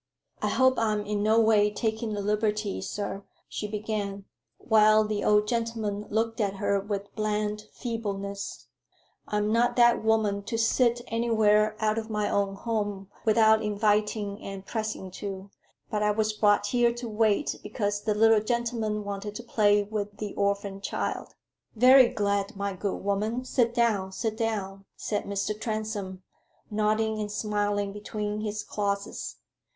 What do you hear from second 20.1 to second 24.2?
the orphin child." "Very glad, my good woman sit down